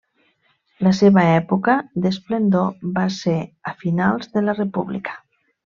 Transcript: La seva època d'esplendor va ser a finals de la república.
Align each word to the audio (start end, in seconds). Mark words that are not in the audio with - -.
La 0.87 0.93
seva 0.99 1.25
època 1.33 1.75
d'esplendor 2.07 2.73
va 2.97 3.05
ser 3.19 3.37
a 3.73 3.75
finals 3.85 4.35
de 4.39 4.47
la 4.49 4.57
república. 4.65 5.17